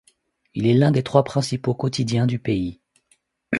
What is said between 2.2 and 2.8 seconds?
du pays.